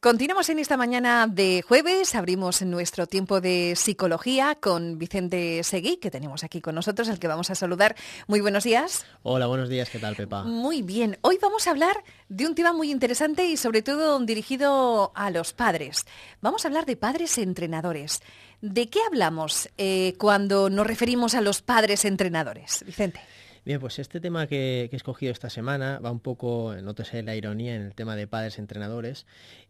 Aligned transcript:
Continuamos 0.00 0.48
en 0.48 0.60
esta 0.60 0.76
mañana 0.76 1.26
de 1.26 1.64
jueves, 1.66 2.14
abrimos 2.14 2.62
nuestro 2.62 3.08
tiempo 3.08 3.40
de 3.40 3.74
psicología 3.74 4.54
con 4.54 4.96
Vicente 4.96 5.64
Seguí, 5.64 5.96
que 5.96 6.08
tenemos 6.08 6.44
aquí 6.44 6.60
con 6.60 6.76
nosotros, 6.76 7.08
al 7.08 7.18
que 7.18 7.26
vamos 7.26 7.50
a 7.50 7.56
saludar. 7.56 7.96
Muy 8.28 8.40
buenos 8.40 8.62
días. 8.62 9.04
Hola, 9.24 9.48
buenos 9.48 9.68
días, 9.68 9.90
¿qué 9.90 9.98
tal, 9.98 10.14
Pepa? 10.14 10.44
Muy 10.44 10.82
bien, 10.82 11.18
hoy 11.22 11.36
vamos 11.42 11.66
a 11.66 11.72
hablar 11.72 12.04
de 12.28 12.46
un 12.46 12.54
tema 12.54 12.72
muy 12.72 12.92
interesante 12.92 13.46
y 13.46 13.56
sobre 13.56 13.82
todo 13.82 14.20
dirigido 14.20 15.10
a 15.16 15.32
los 15.32 15.52
padres. 15.52 16.06
Vamos 16.40 16.64
a 16.64 16.68
hablar 16.68 16.86
de 16.86 16.96
padres 16.96 17.36
entrenadores. 17.36 18.22
¿De 18.60 18.88
qué 18.88 19.00
hablamos 19.04 19.68
eh, 19.78 20.14
cuando 20.16 20.70
nos 20.70 20.86
referimos 20.86 21.34
a 21.34 21.40
los 21.40 21.60
padres 21.60 22.04
entrenadores, 22.04 22.84
Vicente? 22.86 23.20
Bien, 23.68 23.80
pues 23.80 23.98
este 23.98 24.18
tema 24.18 24.46
que, 24.46 24.88
he 24.90 24.96
escogido 24.96 25.30
esta 25.30 25.50
semana 25.50 25.98
va 25.98 26.10
un 26.10 26.20
poco, 26.20 26.74
nótese 26.82 27.22
la 27.22 27.36
ironía 27.36 27.74
en 27.76 27.82
el 27.82 27.94
tema 27.94 28.16
de 28.16 28.26
padres 28.26 28.58
entrenadores, 28.58 29.26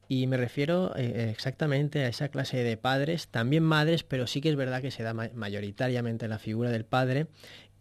y 0.06 0.28
me 0.28 0.36
refiero 0.36 0.94
eh, 0.94 1.30
exactamente 1.32 2.04
a 2.04 2.06
esa 2.06 2.28
clase 2.28 2.62
de 2.62 2.76
padres, 2.76 3.26
también 3.26 3.64
madres, 3.64 4.04
pero 4.04 4.28
sí 4.28 4.40
que 4.40 4.50
es 4.50 4.54
verdad 4.54 4.82
que 4.82 4.92
se 4.92 5.02
da 5.02 5.14
mayoritariamente 5.14 6.28
la 6.28 6.38
figura 6.38 6.70
del 6.70 6.84
padre, 6.84 7.26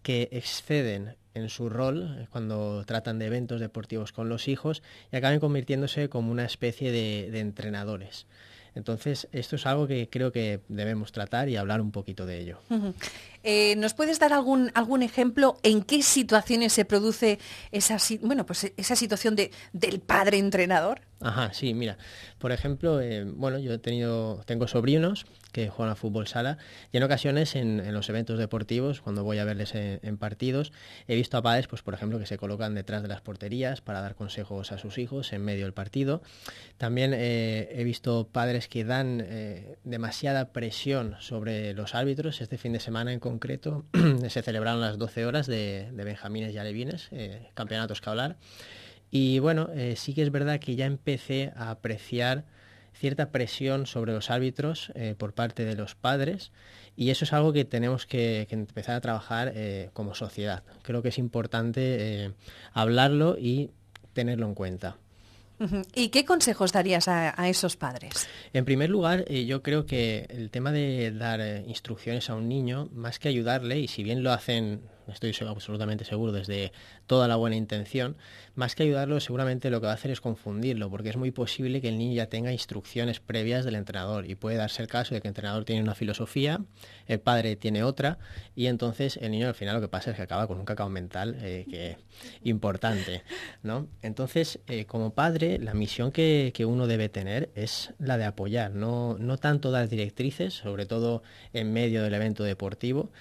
que 0.02 0.28
exceden 0.32 1.18
en 1.36 1.50
su 1.50 1.70
rol 1.70 2.18
eh, 2.20 2.28
cuando 2.32 2.84
tratan 2.86 3.20
de 3.20 3.28
eventos 3.28 3.62
deportivos 3.62 4.12
con 4.12 4.28
los 4.28 4.48
hijos 4.48 4.82
y 5.12 5.18
acaban 5.18 5.40
convirtiéndose 5.40 6.10
como 6.10 6.32
una 6.32 6.46
especie 6.46 6.92
de 6.92 7.40
entrenadores. 7.40 8.26
Entonces, 8.78 9.28
esto 9.32 9.56
es 9.56 9.66
algo 9.66 9.88
que 9.88 10.08
creo 10.10 10.32
que 10.32 10.62
debemos 10.70 11.12
tratar 11.12 11.50
y 11.50 11.58
hablar 11.58 11.82
un 11.82 11.92
poquito 11.92 12.26
de 12.26 12.40
ello. 12.40 12.60
Eh, 13.44 13.76
¿Nos 13.78 13.94
puedes 13.94 14.20
dar 14.20 14.34
algún, 14.34 14.72
algún 14.76 15.02
ejemplo 15.02 15.58
en 15.64 15.82
qué 15.82 16.04
situaciones 16.04 16.74
se 16.74 16.86
produce 16.86 17.40
esa, 17.72 17.98
bueno, 18.22 18.46
pues 18.46 18.72
esa 18.78 18.96
situación 18.96 19.36
de, 19.36 19.52
del 19.74 20.00
padre 20.00 20.38
entrenador? 20.38 21.02
Ajá, 21.20 21.52
sí, 21.52 21.74
mira, 21.74 21.98
por 22.38 22.52
ejemplo, 22.52 23.02
eh, 23.02 23.24
bueno, 23.26 23.58
yo 23.58 23.74
he 23.74 23.80
tenido, 23.80 24.44
tengo 24.46 24.68
sobrinos 24.68 25.26
que 25.52 25.68
juegan 25.68 25.92
a 25.92 25.96
fútbol 25.96 26.28
sala 26.28 26.60
y 26.92 26.98
en 26.98 27.04
ocasiones 27.04 27.56
en, 27.56 27.92
los 27.92 28.08
eventos 28.10 28.38
deportivos, 28.38 29.02
cuando 29.02 29.24
voy 29.24 29.40
a 29.40 29.46
verles 29.46 29.74
en, 29.74 30.18
partidos, 30.18 30.72
he 31.08 31.16
visto 31.16 31.36
a 31.36 31.42
padres, 31.42 31.68
pues 31.68 31.82
por 31.82 31.96
ejemplo, 31.96 32.20
que 32.20 32.28
se 32.28 32.38
colocan 32.38 32.76
detrás 32.76 33.02
de 33.02 33.08
las 33.08 33.22
porterías 33.22 33.82
para 33.82 34.02
dar 34.02 34.14
consejos 34.14 34.72
a 34.72 34.78
sus 34.78 35.00
hijos 35.00 35.34
en 35.34 35.44
medio 35.44 35.64
del 35.64 35.74
partido. 35.74 36.22
También 36.78 37.14
eh, 37.16 37.70
he 37.72 37.84
visto 37.84 38.28
padres 38.32 38.68
que 38.68 38.84
dan 38.84 39.24
eh, 39.26 39.78
demasiada 39.84 40.54
presión 40.54 41.16
sobre 41.20 41.74
los 41.74 41.96
árbitros. 41.96 42.42
Este 42.42 42.60
fin 42.60 42.74
de 42.74 42.80
semana 42.80 43.12
en 43.12 43.20
concreto 43.20 43.86
se 44.30 44.44
celebraron 44.44 44.82
las 44.82 45.00
12 45.00 45.26
horas 45.26 45.48
de, 45.48 45.90
de 45.92 46.04
Benjamines 46.04 46.54
y 46.54 46.60
Alevines, 46.60 47.10
campeonatos 47.56 48.02
que 48.02 48.10
hablar. 48.12 48.38
Y 49.12 49.40
bueno, 49.40 49.70
eh, 49.74 49.96
sí 49.96 50.14
que 50.14 50.24
es 50.24 50.32
verdad 50.32 50.60
que 50.60 50.76
ya 50.76 50.86
empecé 50.86 51.54
a 51.56 51.72
apreciar 51.72 52.46
cierta 52.94 53.30
presión 53.30 53.86
sobre 53.86 54.14
los 54.14 54.32
árbitros 54.32 54.92
eh, 54.96 55.16
por 55.18 55.34
parte 55.34 55.66
de 55.66 55.76
los 55.76 55.94
padres 55.96 56.52
y 56.96 57.12
eso 57.12 57.26
es 57.26 57.34
algo 57.34 57.54
que 57.54 57.64
tenemos 57.64 58.08
que, 58.08 58.48
empezar 58.50 58.96
a 58.96 59.02
trabajar 59.02 59.52
eh, 59.56 59.92
como 59.94 60.16
sociedad. 60.16 60.64
Creo 60.82 61.04
que 61.04 61.10
es 61.10 61.20
importante 61.20 62.34
hablarlo 62.74 63.38
y 63.38 63.70
tenerlo 64.14 64.48
en 64.48 64.56
cuenta. 64.56 64.98
¿Y 65.94 66.10
qué 66.10 66.26
consejos 66.26 66.72
darías 66.72 67.08
a, 67.08 67.40
a 67.40 67.50
esos 67.50 67.78
padres? 67.78 68.28
En 68.54 68.66
primer 68.66 68.90
lugar, 68.90 69.28
yo 69.28 69.64
creo 69.64 69.86
que 69.86 70.26
el 70.30 70.50
tema 70.50 70.72
de 70.72 71.12
dar 71.12 71.40
instrucciones 71.68 72.30
a 72.30 72.36
un 72.36 72.48
niño, 72.48 72.90
más 72.94 73.20
que 73.20 73.30
ayudarle, 73.30 73.80
y 73.80 73.88
si 73.88 74.04
bien 74.04 74.24
lo 74.24 74.32
hacen 74.32 74.82
estoy 75.12 75.36
absolutamente 75.48 76.06
seguro 76.06 76.32
desde 76.32 76.72
toda 77.06 77.28
la 77.28 77.36
buena 77.36 77.56
intención, 77.56 78.18
más 78.56 78.76
que 78.76 78.84
ayudarlo 78.84 79.20
seguramente 79.20 79.70
lo 79.70 79.80
que 79.80 79.86
va 79.88 79.92
a 79.92 79.96
hacer 79.96 80.12
es 80.12 80.22
confundirlo, 80.22 80.90
porque 80.90 81.10
es 81.10 81.18
muy 81.18 81.32
posible 81.32 81.82
que 81.82 81.90
el 81.90 81.98
niño 81.98 82.16
ya 82.16 82.28
tenga 82.28 82.52
instrucciones 82.52 83.20
previas 83.20 83.66
del 83.66 83.76
entrenador 83.76 84.30
y 84.30 84.36
puede 84.36 84.58
darse 84.58 84.82
el 84.82 84.88
caso 84.88 85.14
de 85.14 85.22
que 85.22 85.28
el 85.28 85.32
entrenador 85.32 85.66
tiene 85.66 85.82
una 85.82 85.96
filosofía, 85.96 86.62
el 87.08 87.20
padre 87.20 87.56
tiene 87.56 87.84
otra 87.84 88.18
y 88.56 88.68
entonces 88.68 89.18
el 89.18 89.32
niño 89.32 89.48
al 89.48 89.56
final 89.56 89.76
lo 89.76 89.82
que 89.82 89.88
pasa 89.88 90.12
es 90.12 90.16
que 90.16 90.24
acaba 90.24 90.48
con 90.48 90.58
un 90.58 90.66
cacao 90.66 90.90
mental 90.90 91.38
eh, 91.42 91.66
que 91.70 91.98
importante, 92.44 93.24
¿no? 93.64 93.88
Entonces, 94.02 94.60
eh, 94.68 94.86
como 94.86 95.14
padre, 95.14 95.60
la 95.60 95.74
misión 95.74 96.12
que, 96.12 96.52
que, 96.54 96.66
uno 96.66 96.88
debe 96.88 97.10
tener 97.10 97.50
es 97.56 97.94
la 98.00 98.18
de 98.18 98.26
apoyar, 98.26 98.72
no, 98.72 99.18
no 99.20 99.38
tanto 99.38 99.72
dar 99.72 99.88
directrices, 99.88 100.54
sobre 100.54 100.86
todo 100.86 101.24
en 101.54 101.72
medio 101.72 102.04
del 102.04 102.14
evento 102.14 102.44
deportivo, 102.44 103.12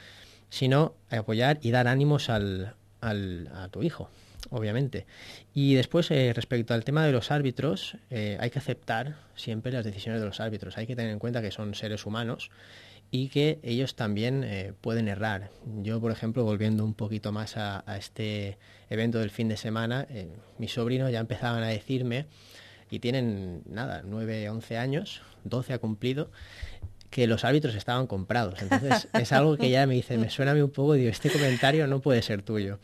sino 0.48 0.94
apoyar 1.10 1.58
y 1.62 1.70
dar 1.70 1.88
ánimos 1.88 2.30
al, 2.30 2.74
a 3.00 3.68
tu 3.70 3.82
hijo, 3.82 4.10
obviamente. 4.50 5.06
Y 5.54 5.74
después, 5.74 6.10
eh, 6.10 6.32
respecto 6.34 6.74
al 6.74 6.84
tema 6.84 7.04
de 7.04 7.12
los 7.12 7.30
árbitros, 7.30 7.96
eh, 8.10 8.36
hay 8.40 8.50
que 8.50 8.58
aceptar 8.58 9.16
siempre 9.34 9.72
las 9.72 9.84
decisiones 9.84 10.20
de 10.20 10.26
los 10.26 10.40
árbitros. 10.40 10.78
Hay 10.78 10.86
que 10.86 10.96
tener 10.96 11.10
en 11.10 11.18
cuenta 11.18 11.42
que 11.42 11.50
son 11.50 11.74
seres 11.74 12.06
humanos 12.06 12.50
y 13.10 13.28
que 13.28 13.60
ellos 13.62 13.94
también 13.94 14.42
eh, 14.44 14.72
pueden 14.80 15.08
errar. 15.08 15.50
Yo, 15.82 16.00
por 16.00 16.10
ejemplo, 16.10 16.44
volviendo 16.44 16.84
un 16.84 16.94
poquito 16.94 17.32
más 17.32 17.56
a, 17.56 17.84
a 17.86 17.96
este 17.96 18.58
evento 18.90 19.18
del 19.18 19.30
fin 19.30 19.48
de 19.48 19.56
semana, 19.56 20.06
mis 20.58 20.72
sobrinos 20.72 21.12
ya 21.12 21.20
empezaban 21.20 21.62
a 21.62 21.68
decirme, 21.68 22.26
y 22.90 23.00
tienen, 23.00 23.62
nada, 23.66 24.02
9, 24.04 24.48
11 24.48 24.78
años, 24.78 25.22
12 25.44 25.72
ha 25.72 25.78
cumplido, 25.78 26.30
que 27.16 27.26
los 27.26 27.46
árbitros 27.46 27.74
estaban 27.74 28.06
comprados. 28.06 28.60
Entonces 28.60 29.08
es 29.14 29.32
algo 29.32 29.56
que 29.56 29.70
ya 29.70 29.86
me 29.86 29.94
dice, 29.94 30.18
me 30.18 30.28
suena 30.28 30.50
a 30.50 30.54
mí 30.54 30.60
un 30.60 30.68
poco, 30.68 30.92
digo, 30.92 31.08
este 31.08 31.30
comentario 31.30 31.86
no 31.86 32.00
puede 32.00 32.20
ser 32.20 32.42
tuyo. 32.42 32.78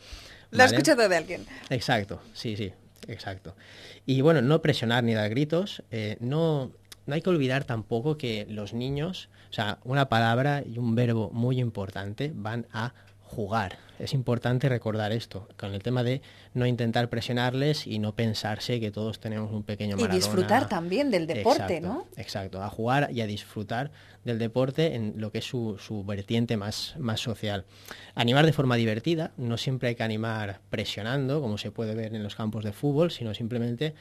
¿Lo 0.49 0.63
has 0.63 0.71
escuchado 0.71 1.07
de 1.07 1.15
alguien? 1.15 1.45
Exacto, 1.69 2.19
sí, 2.33 2.57
sí, 2.57 2.73
exacto. 3.07 3.55
Y 4.07 4.21
bueno, 4.21 4.41
no 4.41 4.59
presionar 4.59 5.03
ni 5.03 5.13
dar 5.13 5.29
gritos, 5.29 5.83
eh, 5.91 6.17
no, 6.19 6.71
no 7.05 7.13
hay 7.13 7.21
que 7.21 7.29
olvidar 7.29 7.65
tampoco 7.65 8.17
que 8.17 8.47
los 8.49 8.73
niños, 8.73 9.29
o 9.51 9.53
sea, 9.53 9.77
una 9.83 10.09
palabra 10.09 10.63
y 10.65 10.79
un 10.79 10.95
verbo 10.95 11.29
muy 11.29 11.59
importante 11.59 12.31
van 12.33 12.65
a 12.73 12.95
jugar. 13.33 13.77
Es 13.99 14.13
importante 14.13 14.69
recordar 14.69 15.11
esto, 15.11 15.47
con 15.57 15.73
el 15.73 15.83
tema 15.83 16.03
de 16.03 16.21
no 16.53 16.65
intentar 16.65 17.09
presionarles 17.09 17.87
y 17.87 17.99
no 17.99 18.15
pensarse 18.15 18.79
que 18.79 18.91
todos 18.91 19.19
tenemos 19.19 19.51
un 19.51 19.63
pequeño. 19.63 19.97
Y 19.97 20.07
disfrutar 20.07 20.67
también 20.67 21.11
del 21.11 21.27
deporte, 21.27 21.79
¿no? 21.79 22.07
Exacto, 22.17 22.61
a 22.61 22.69
jugar 22.69 23.09
y 23.11 23.21
a 23.21 23.27
disfrutar 23.27 23.91
del 24.23 24.39
deporte 24.39 24.95
en 24.95 25.15
lo 25.17 25.31
que 25.31 25.39
es 25.39 25.45
su, 25.45 25.77
su, 25.79 26.03
vertiente 26.03 26.57
más, 26.57 26.95
más 26.97 27.19
social. 27.19 27.65
Animar 28.15 28.45
de 28.45 28.53
forma 28.53 28.75
divertida, 28.75 29.31
no 29.37 29.57
siempre 29.57 29.89
hay 29.89 29.95
que 29.95 30.03
animar 30.03 30.59
presionando, 30.69 31.41
como 31.41 31.57
se 31.57 31.71
puede 31.71 31.95
ver 31.95 32.15
en 32.15 32.23
los 32.23 32.35
campos 32.35 32.63
de 32.63 32.71
fútbol, 32.71 33.11
sino 33.11 33.33
simplemente 33.33 33.93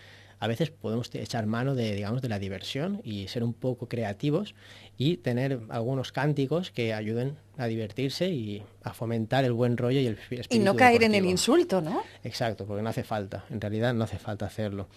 a 0.43 0.49
veces 0.49 0.71
podemos 0.71 1.09
echar 1.15 1.47
mano 1.47 1.77
de, 1.77 1.95
digamos, 1.95 2.21
de 2.21 2.29
la 2.29 2.41
diversión 2.41 3.01
y 3.05 3.29
ser 3.29 3.45
un 3.45 3.55
poco 3.55 3.87
creativos 3.87 4.57
y 4.99 5.19
tener 5.19 5.61
algunos 5.69 6.11
cánticos 6.11 6.73
que 6.73 6.95
ayuden 6.95 7.37
a 7.59 7.67
divertirse 7.67 8.29
y 8.29 8.65
a 8.83 8.93
fomentar 8.93 9.45
el 9.45 9.53
buen 9.53 9.77
rollo 9.77 10.01
y 10.01 10.07
el 10.09 10.15
espíritu 10.15 10.53
Y 10.53 10.59
no 10.59 10.75
caer 10.75 11.05
en 11.05 11.15
el 11.15 11.27
insulto, 11.27 11.81
¿no? 11.81 12.03
Exacto, 12.25 12.67
porque 12.67 12.83
no 12.83 12.89
hace 12.89 13.05
falta, 13.05 13.45
en 13.51 13.61
realidad 13.61 13.95
no 13.95 14.03
hace 14.03 14.19
falta 14.19 14.45
hacerlo. 14.45 14.89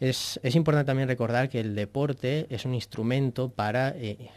Es, 0.00 0.40
es 0.42 0.54
importante 0.56 0.86
también 0.86 1.06
recordar 1.06 1.50
que 1.50 1.60
el 1.60 1.74
deporte 1.74 2.46
es 2.48 2.64
un 2.64 2.74
instrumento 2.74 3.50
para... 3.50 3.90
Eh, 3.90 4.30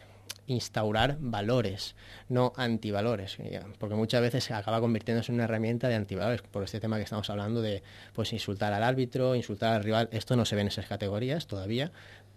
instaurar 0.48 1.18
valores, 1.20 1.96
no 2.30 2.54
antivalores, 2.56 3.38
porque 3.80 3.96
muchas 3.96 4.22
veces 4.22 4.44
se 4.44 4.54
acaba 4.54 4.82
convirtiéndose 4.82 5.32
en 5.32 5.36
una 5.36 5.46
herramienta 5.46 5.88
de 5.88 5.96
antivalores, 5.96 6.42
por 6.42 6.64
este 6.64 6.80
tema 6.80 6.98
que 6.98 7.04
estamos 7.04 7.30
hablando 7.30 7.62
de 7.62 7.84
pues 8.14 8.34
insultar 8.34 8.74
al 8.74 8.84
árbitro, 8.84 9.36
insultar 9.36 9.74
al 9.74 9.84
rival, 9.84 10.10
esto 10.12 10.36
no 10.36 10.46
se 10.46 10.56
ve 10.56 10.62
en 10.62 10.68
esas 10.68 10.88
categorías 10.88 11.48
todavía, 11.48 11.92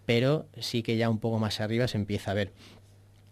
pero 0.05 0.45
sí 0.59 0.83
que 0.83 0.97
ya 0.97 1.09
un 1.09 1.19
poco 1.19 1.39
más 1.39 1.59
arriba 1.59 1.87
se 1.87 1.97
empieza 1.97 2.31
a 2.31 2.35
ver. 2.35 2.51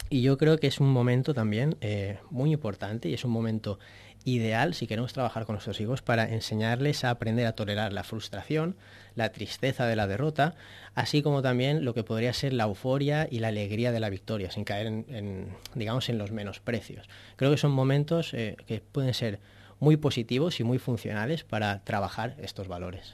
Y 0.09 0.22
yo 0.22 0.38
creo 0.38 0.57
que 0.57 0.67
es 0.67 0.79
un 0.79 0.91
momento 0.91 1.33
también 1.33 1.75
eh, 1.81 2.19
muy 2.29 2.53
importante 2.53 3.09
y 3.09 3.13
es 3.13 3.25
un 3.25 3.31
momento 3.31 3.79
ideal 4.25 4.73
si 4.73 4.88
queremos 4.88 5.13
trabajar 5.13 5.45
con 5.45 5.53
nuestros 5.53 5.79
hijos 5.81 6.01
para 6.01 6.29
enseñarles 6.29 7.03
a 7.03 7.09
aprender 7.09 7.45
a 7.45 7.53
tolerar 7.53 7.94
la 7.94 8.03
frustración, 8.03 8.75
la 9.16 9.31
tristeza 9.31 9.85
de 9.85 9.95
la 9.95 10.07
derrota, 10.07 10.56
así 10.95 11.22
como 11.22 11.41
también 11.41 11.85
lo 11.85 11.94
que 11.94 12.03
podría 12.03 12.33
ser 12.33 12.53
la 12.53 12.63
euforia 12.63 13.27
y 13.30 13.39
la 13.39 13.50
alegría 13.50 13.92
de 13.92 14.00
la 14.00 14.09
victoria, 14.09 14.51
sin 14.51 14.63
caer 14.63 14.88
en, 14.88 15.47
digamos, 15.75 16.09
en 16.09 16.18
los 16.18 16.31
menosprecios. 16.31 17.09
Creo 17.36 17.51
que 17.51 17.57
son 17.57 17.71
momentos 17.71 18.33
eh, 18.33 18.56
que 18.65 18.81
pueden 18.81 19.13
ser 19.13 19.39
muy 19.83 19.97
positivos 19.97 20.59
y 20.59 20.63
muy 20.63 20.80
funcionales 20.80 21.44
para 21.44 21.83
trabajar 21.83 22.35
estos 22.41 22.68
valores. 22.68 23.13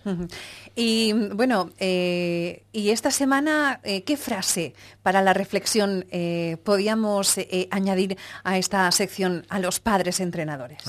Y 0.75 1.13
bueno, 1.33 1.71
eh, 1.79 2.63
y 2.71 2.89
esta 2.91 3.11
semana, 3.11 3.81
eh, 3.83 4.03
¿qué 4.03 4.15
frase 4.15 4.73
para 5.01 5.21
la 5.21 5.33
reflexión 5.33 6.05
eh, 6.11 6.57
podíamos 6.63 7.37
añadir 7.71 8.17
a 8.43 8.57
esta 8.57 8.89
sección 8.91 9.45
a 9.49 9.59
los 9.59 9.79
padres 9.79 10.19
entrenadores? 10.19 10.83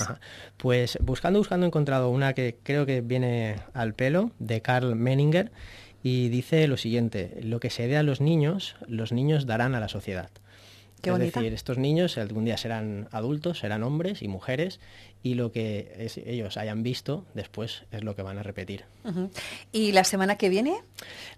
Pues 0.59 0.99
buscando, 1.01 1.39
buscando 1.39 1.67
he 1.67 1.69
encontrado 1.69 2.11
una 2.11 2.35
que 2.35 2.59
creo 2.63 2.85
que 2.85 3.01
viene 3.01 3.57
al 3.73 3.95
pelo, 3.95 4.33
de 4.39 4.61
Karl 4.61 4.95
Menninger, 4.95 5.51
y 6.03 6.29
dice 6.29 6.67
lo 6.69 6.77
siguiente, 6.77 7.41
lo 7.43 7.61
que 7.61 7.71
se 7.71 7.87
dé 7.87 7.97
a 7.97 8.03
los 8.03 8.21
niños, 8.21 8.77
los 8.87 9.13
niños 9.13 9.47
darán 9.47 9.75
a 9.75 9.81
la 9.81 9.89
sociedad. 9.89 10.31
Qué 11.03 11.11
es 11.11 11.17
bonita. 11.17 11.41
decir, 11.41 11.53
estos 11.55 11.79
niños 11.79 12.19
algún 12.19 12.45
día 12.45 12.57
serán 12.57 13.09
adultos, 13.13 13.59
serán 13.61 13.83
hombres 13.83 14.23
y 14.23 14.29
mujeres, 14.29 14.81
y 15.23 15.35
lo 15.35 15.53
que 15.53 15.93
es- 15.99 16.17
ellos 16.19 16.57
hayan 16.57 16.83
visto 16.83 17.27
después 17.35 17.85
es 17.93 18.03
lo 18.05 18.17
que 18.17 18.23
van 18.23 18.39
a 18.39 18.43
repetir. 18.43 18.85
¿Y 19.73 19.93
la 19.93 20.05
semana 20.05 20.37
que 20.37 20.49
viene? 20.49 20.75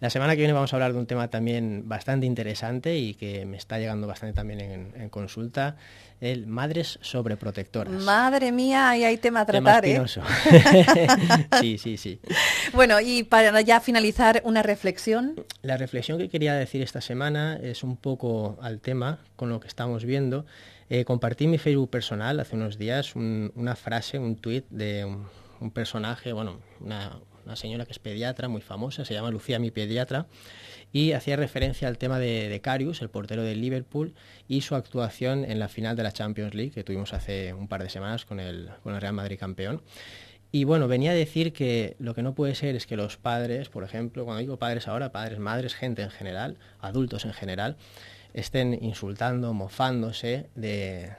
La 0.01 0.11
semana 0.11 0.33
que 0.35 0.39
viene 0.39 0.53
vamos 0.53 0.73
a 0.73 0.77
hablar 0.77 0.93
de 0.93 0.99
un 0.99 1.07
tema 1.07 1.29
también 1.29 1.83
bastante 1.87 2.27
interesante 2.27 2.97
y 2.97 3.15
que 3.15 3.45
me 3.47 3.57
está 3.57 3.79
llegando 3.79 4.07
bastante 4.07 4.35
también 4.35 4.61
en, 4.61 4.93
en 5.01 5.09
consulta, 5.09 5.77
el 6.21 6.47
madres 6.47 6.99
sobreprotectoras. 7.03 7.93
Madre 8.05 8.53
mía, 8.53 8.91
ahí 8.91 9.03
hay 9.05 9.17
tema 9.17 9.41
a 9.41 9.47
Tema 9.47 9.81
tratar, 9.81 9.85
¿eh? 9.85 9.89
espinoso. 9.91 10.23
sí, 11.61 11.79
sí, 11.79 11.97
sí. 11.97 12.21
Bueno, 12.73 13.01
y 13.01 13.25
para 13.25 13.61
ya 13.61 13.81
finalizar, 13.81 14.41
una 14.45 14.63
reflexión. 14.63 15.35
La 15.63 15.77
reflexión 15.77 16.19
que 16.19 16.29
quería 16.29 16.55
decir 16.55 16.83
esta 16.83 17.01
semana 17.01 17.59
es 17.63 17.83
un 17.83 17.97
poco 17.97 18.59
al 18.63 18.81
tema 18.81 19.19
con 19.43 19.49
lo 19.51 19.59
que 19.59 19.67
estamos 19.67 20.05
viendo. 20.05 20.47
Eh, 20.89 21.05
compartí 21.05 21.47
en 21.47 21.51
mi 21.51 21.59
Facebook 21.59 21.91
personal 21.91 22.39
hace 22.39 22.55
unos 22.55 22.79
días 22.79 23.17
un- 23.17 23.51
una 23.57 23.75
frase, 23.75 24.21
un 24.21 24.37
tuit 24.37 24.65
de 24.71 25.05
un, 25.05 25.71
personaje, 25.73 26.33
bueno, 26.33 26.61
una, 26.79 27.19
señora 27.55 27.85
que 27.85 27.91
es 27.91 27.99
pediatra 27.99 28.47
muy 28.47 28.61
famosa, 28.61 29.05
se 29.05 29.15
llama 29.15 29.33
Lucía 29.33 29.59
mi 29.59 29.73
pediatra, 29.73 30.27
y 30.93 31.11
hacía 31.11 31.35
referencia 31.35 31.89
al 31.89 31.99
tema 31.99 32.21
de, 32.21 32.49
de 32.49 32.61
Karius, 32.61 33.03
el 33.03 33.11
portero 33.11 33.43
del 33.43 33.61
Liverpool, 33.61 34.15
y 34.47 34.61
su 34.61 34.77
actuación 34.77 35.45
en 35.45 35.59
la 35.59 35.67
final 35.67 35.97
de 35.97 36.05
la 36.05 36.13
Champions 36.13 36.55
League 36.55 36.71
que 36.71 36.85
tuvimos 36.85 37.13
hace 37.13 37.53
un 37.53 37.67
par 37.67 37.83
de 37.83 37.89
semanas 37.89 38.25
con 38.25 38.39
el 38.39 38.71
Real 38.85 39.13
Madrid 39.13 39.41
campeón. 39.41 39.83
Y 40.53 40.65
bueno, 40.65 40.87
venía 40.87 41.13
a 41.13 41.15
decir 41.15 41.55
que 41.55 41.97
lo 41.99 42.15
que 42.15 42.23
no 42.23 42.35
puede 42.35 42.55
ser 42.55 42.77
es 42.77 42.87
que 42.87 42.95
los 42.97 43.17
padres, 43.17 43.71
por 43.71 43.83
ejemplo, 43.85 44.25
cuando 44.25 44.41
digo 44.41 44.59
padres 44.59 44.87
ahora, 44.87 45.11
padres, 45.11 45.39
madres, 45.39 45.75
gente 45.75 46.03
en 46.03 46.11
general, 46.11 46.59
adultos 46.79 47.25
en 47.25 47.33
general, 47.33 47.77
estén 48.35 48.79
insultando, 48.83 49.53
mofándose 49.53 50.49
de, 50.55 51.13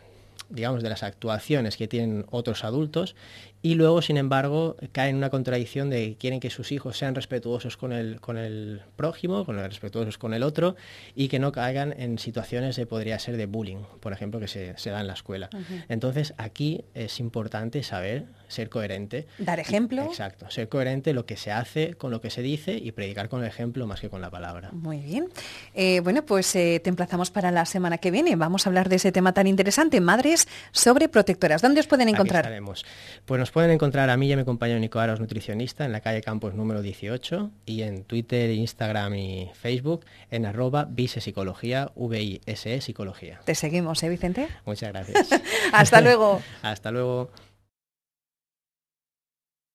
digamos, 0.49 0.83
de 0.83 0.89
las 0.89 1.03
actuaciones 1.03 1.77
que 1.77 1.87
tienen 1.87 2.25
otros 2.29 2.63
adultos 2.63 3.15
y 3.63 3.75
luego, 3.75 4.01
sin 4.01 4.17
embargo, 4.17 4.75
caen 4.91 5.11
en 5.11 5.15
una 5.15 5.29
contradicción 5.29 5.89
de 5.89 6.09
que 6.09 6.17
quieren 6.17 6.41
que 6.41 6.49
sus 6.49 6.73
hijos 6.73 6.97
sean 6.97 7.15
respetuosos 7.15 7.77
con 7.77 7.93
el, 7.93 8.19
con 8.19 8.37
el 8.37 8.81
prójimo, 8.97 9.45
con 9.45 9.57
el 9.57 9.65
respetuosos 9.65 10.17
con 10.17 10.33
el 10.33 10.43
otro 10.43 10.75
y 11.15 11.29
que 11.29 11.39
no 11.39 11.53
caigan 11.53 11.95
en 11.97 12.19
situaciones 12.19 12.75
de, 12.75 12.85
podría 12.85 13.17
ser 13.19 13.37
de 13.37 13.45
bullying, 13.45 13.83
por 14.01 14.11
ejemplo, 14.11 14.41
que 14.41 14.49
se, 14.49 14.77
se 14.77 14.89
da 14.89 14.99
en 14.99 15.07
la 15.07 15.13
escuela. 15.13 15.49
Entonces, 15.87 16.33
aquí 16.37 16.83
es 16.93 17.21
importante 17.21 17.83
saber 17.83 18.25
ser 18.49 18.69
coherente. 18.69 19.27
Dar 19.39 19.59
ejemplo. 19.59 20.03
Exacto, 20.03 20.49
ser 20.51 20.67
coherente 20.67 21.13
lo 21.13 21.25
que 21.25 21.37
se 21.37 21.51
hace 21.51 21.93
con 21.95 22.11
lo 22.11 22.19
que 22.19 22.29
se 22.29 22.41
dice 22.41 22.73
y 22.73 22.91
predicar 22.91 23.29
con 23.29 23.41
el 23.41 23.47
ejemplo 23.47 23.87
más 23.87 24.01
que 24.01 24.09
con 24.09 24.19
la 24.19 24.29
palabra. 24.29 24.71
Muy 24.73 24.99
bien. 24.99 25.29
Eh, 25.73 26.01
bueno, 26.01 26.25
pues 26.25 26.53
eh, 26.55 26.81
te 26.83 26.89
emplazamos 26.89 27.31
para 27.31 27.49
la 27.51 27.65
semana 27.65 27.97
que 27.97 28.11
viene. 28.11 28.35
Vamos 28.35 28.67
a 28.67 28.69
hablar 28.69 28.89
de 28.89 28.97
ese 28.97 29.13
tema 29.13 29.33
tan 29.33 29.47
interesante, 29.47 30.01
madres 30.01 30.49
sobreprotectoras. 30.71 31.61
¿Dónde 31.61 31.79
os 31.79 31.87
pueden 31.87 32.09
Aquí 32.09 32.15
encontrar? 32.15 32.43
estaremos. 32.43 32.85
Pues 33.25 33.39
nos 33.39 33.52
pueden 33.53 33.69
encontrar 33.69 34.09
a 34.09 34.17
mí 34.17 34.27
y 34.27 34.33
a 34.33 34.37
mi 34.37 34.43
compañero 34.43 34.79
Nico 34.79 34.99
Aros, 34.99 35.19
nutricionista, 35.19 35.85
en 35.85 35.91
la 35.91 36.01
calle 36.01 36.21
Campos 36.21 36.55
número 36.55 36.81
18 36.81 37.51
y 37.65 37.83
en 37.83 38.03
Twitter, 38.03 38.49
Instagram 38.49 39.13
y 39.13 39.51
Facebook 39.53 40.05
en 40.31 40.47
arroba 40.47 40.87
vise 40.89 41.21
psicología, 41.21 41.91
V-I-S-E 41.95 42.81
psicología. 42.81 43.39
Te 43.45 43.53
seguimos, 43.53 44.01
¿eh, 44.01 44.09
Vicente? 44.09 44.47
Muchas 44.65 44.91
gracias. 44.91 45.29
Hasta 45.71 46.01
luego. 46.01 46.41
Hasta 46.63 46.91
luego. 46.91 47.29